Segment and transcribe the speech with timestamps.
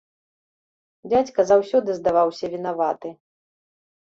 [1.11, 3.09] Дзядзька заўсёды здаваўся вінаваты.